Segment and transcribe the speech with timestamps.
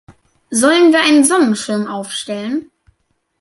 [0.49, 2.71] Sollen wir einen Sonnenschirm aufstellen?